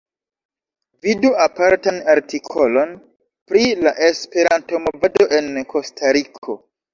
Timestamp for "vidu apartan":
1.07-1.99